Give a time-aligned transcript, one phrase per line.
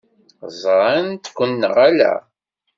[0.61, 2.13] Ẓṛant-ken neɣ ala?